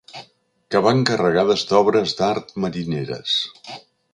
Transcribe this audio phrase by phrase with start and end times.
[0.75, 3.37] Que van carregades d'obres d'art marineres.